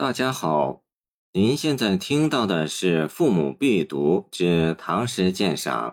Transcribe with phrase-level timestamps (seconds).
[0.00, 0.84] 大家好，
[1.32, 5.90] 您现在听到的是《父母必读之唐诗鉴赏》，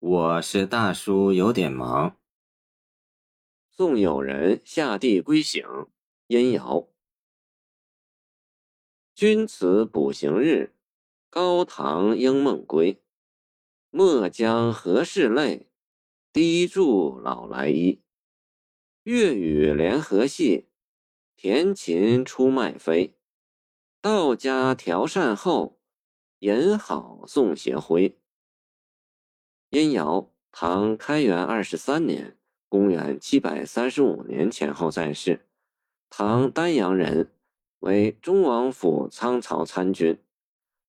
[0.00, 2.18] 我是大叔，有点忙。
[3.70, 5.62] 送友人下地归省，
[6.26, 6.88] 殷尧。
[9.14, 10.74] 君辞补行日，
[11.30, 13.00] 高堂应梦归。
[13.90, 15.68] 莫将何事泪，
[16.32, 18.00] 低柱老来衣。
[19.04, 20.66] 月与连河细，
[21.36, 23.14] 田禽出麦飞。
[24.02, 25.78] 道家调善后，
[26.38, 28.16] 引好送斜晖。
[29.68, 35.46] 殷尧，唐开元二十三年（公元七百三十五年）前后在世，
[36.08, 37.30] 唐丹阳人，
[37.80, 40.18] 为中王府仓曹参军，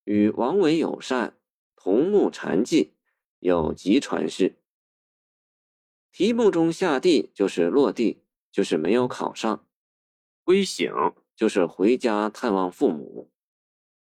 [0.06, 1.38] 与王维友善，
[1.76, 2.92] 同沐禅寂，
[3.40, 4.56] 有集传世。
[6.14, 8.24] 题目中下地就是落地，
[8.54, 9.68] 就是没有考上，
[10.46, 11.14] 归省。
[11.42, 13.32] 就是回家探望父母，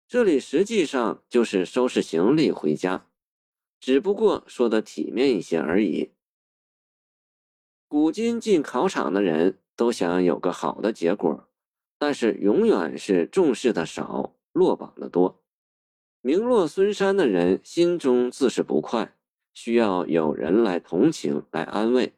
[0.07, 3.07] 这里实际上就是收拾行李回家，
[3.77, 6.11] 只不过说的体面一些而已。
[7.89, 11.49] 古今进考场的人都想有个好的结果，
[11.97, 15.43] 但是永远是重视的少，落榜的多。
[16.21, 19.13] 名落孙山的人心中自是不快，
[19.53, 22.13] 需要有人来同情、来安慰。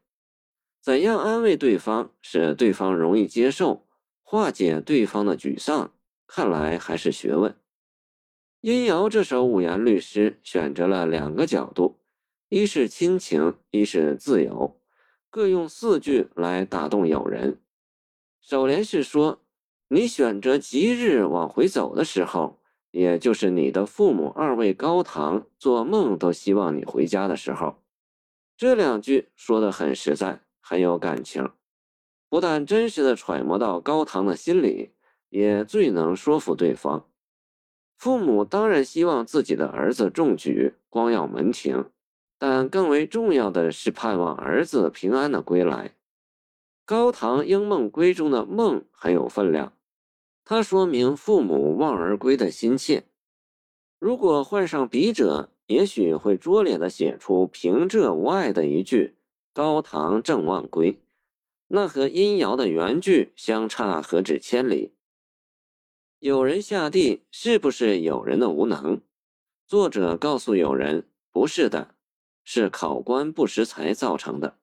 [0.79, 3.86] 怎样安慰对方，使对方容易接受？
[4.29, 5.93] 化解对方的沮丧，
[6.27, 7.55] 看来还是学问。
[8.59, 12.01] 殷尧这首五言律诗选择了两个角度，
[12.49, 14.81] 一是亲情，一是自由，
[15.29, 17.61] 各用四句来打动友人。
[18.41, 19.45] 首联是说
[19.87, 22.59] ：“你选择吉日往回走的时候，
[22.91, 27.81] 也就是你的父母二位高堂做梦都希望你回家的时候。”
[28.57, 31.49] 这两句说的很实在，很有感情。
[32.29, 34.91] 不但真实的揣摩到高堂的心里，
[35.29, 37.07] 也最能说服对方。
[37.97, 41.89] 父母当然希望自己的儿子中举，光耀门庭，
[42.37, 45.95] 但更为重要的是盼望儿子平安的归来。
[46.85, 49.73] 高堂应梦归中的“梦”很有分量，
[50.45, 53.05] 它说明父母望而归的心切。
[53.99, 59.15] 如果换上笔者，也许会拙劣的写出平仄无碍的一句
[59.53, 60.99] “高堂正望归”。
[61.69, 64.93] 那和殷尧的原句相差何止千里？
[66.19, 69.01] 有人下地，是不是有人的无能？
[69.65, 71.95] 作者告诉友人，不是的，
[72.43, 74.57] 是考官不识才造成的。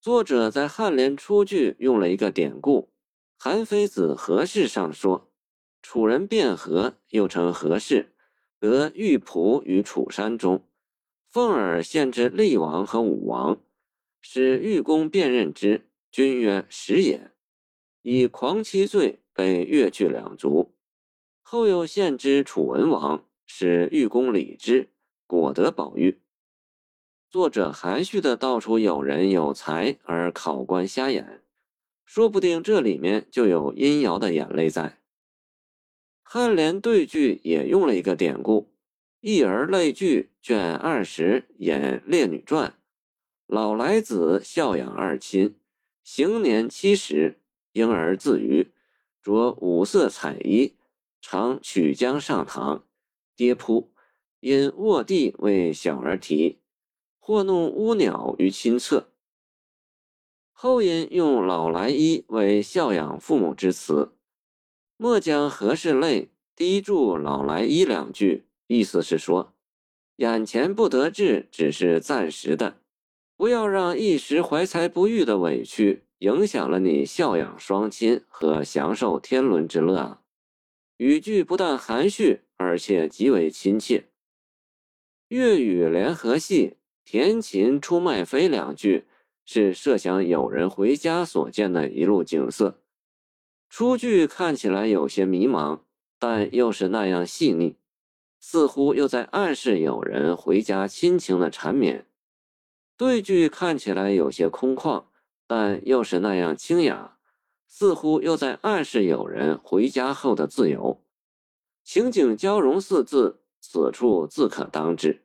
[0.00, 2.82] 作者在颔联出句用了一个典故，
[3.38, 5.30] 《韩非子·何氏》上说，
[5.82, 8.12] 楚人卞和，又称何氏，
[8.58, 10.66] 得玉璞于楚山中，
[11.30, 13.60] 奉而献之厉王和武王。
[14.28, 17.30] 使玉公辨认之，君曰：“实也。”
[18.02, 20.74] 以狂妻罪被越去两族。
[21.42, 24.88] 后又献之楚文王，使玉公礼之，
[25.28, 26.18] 果得宝玉。
[27.30, 31.44] 作者含蓄的道出有人有才，而考官瞎眼，
[32.04, 34.98] 说不定这里面就有殷尧的眼泪在。
[36.28, 38.62] 颔联对句也用了一个典故，
[39.20, 41.72] 《一儿泪句》卷二十引
[42.04, 42.70] 《列女传》。
[43.46, 45.54] 老来子孝养二亲，
[46.02, 47.38] 行年七十，
[47.74, 48.72] 婴儿自娱，
[49.22, 50.74] 着五色彩衣，
[51.20, 52.84] 常曲江上堂，
[53.36, 53.92] 跌扑，
[54.40, 56.58] 因卧地为小儿啼，
[57.20, 59.12] 或弄乌鸟于亲侧。
[60.50, 64.16] 后因用老来衣为孝养父母之词，
[64.96, 69.54] 莫将何事泪滴注老来衣两句，意思是说，
[70.16, 72.80] 眼前不得志只是暂时的。
[73.36, 80.22] 不要让一时怀才不遇的委屈影响了你孝养双亲和享受天伦之乐啊！
[80.96, 84.08] 语句不但含蓄，而且极为亲切。
[85.28, 89.04] 粤语联合戏“田琴出卖飞”两句
[89.44, 92.80] 是设想友人回家所见的一路景色。
[93.68, 95.80] 出句看起来有些迷茫，
[96.18, 97.76] 但又是那样细腻，
[98.40, 102.06] 似乎又在暗示友人回家亲情的缠绵。
[102.96, 105.04] 对句看起来有些空旷，
[105.46, 107.18] 但又是那样清雅，
[107.66, 111.02] 似乎又在暗示有人回家后的自由。
[111.84, 115.22] 情景交融四字，此处自可当之。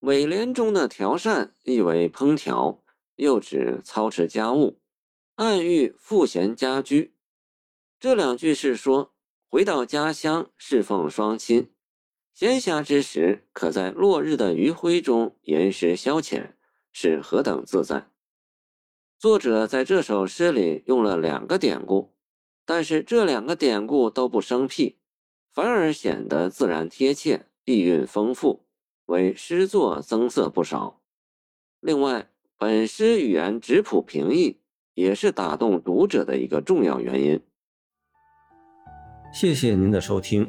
[0.00, 2.82] 尾联中的调膳意为烹调，
[3.16, 4.80] 又指操持家务，
[5.34, 7.14] 暗喻赋闲家居。
[8.00, 9.12] 这两句是说
[9.48, 11.70] 回到家乡侍奉双亲。
[12.38, 16.52] 闲暇之时，可在落日的余晖中吟诗消遣，
[16.92, 18.06] 是何等自在！
[19.18, 22.12] 作者在这首诗里用了两个典故：
[22.64, 24.98] 但是这两个典故都不生僻，
[25.52, 28.64] 反而显得自然贴切，意蕴丰富，
[29.06, 31.00] 为诗作增色不少。
[31.80, 34.60] 另外，本诗语言质朴平易，
[34.94, 37.40] 也是打动读者的一个重要原因。
[39.32, 40.48] 谢谢您的收听，